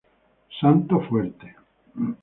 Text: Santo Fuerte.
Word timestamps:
Santo 0.59 0.99
Fuerte. 1.01 1.55